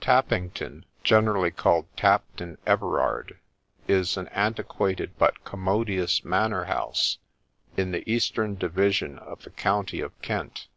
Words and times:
Tappington 0.00 0.84
(generally 1.02 1.50
called 1.50 1.84
Tapton) 1.94 2.56
Everard 2.66 3.38
is 3.86 4.16
an 4.16 4.28
anti 4.28 4.62
quated 4.62 5.10
but 5.18 5.44
commodious 5.44 6.24
manor 6.24 6.64
house 6.64 7.18
in 7.76 7.90
the 7.92 8.10
eastern 8.10 8.54
division 8.54 9.18
of 9.18 9.42
the 9.42 9.50
county 9.50 10.00
of 10.00 10.18
Kent. 10.22 10.68